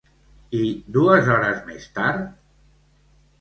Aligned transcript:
I 0.59 0.61
dues 0.95 1.29
hores 1.33 1.61
més 1.67 1.85
tard? 1.99 2.25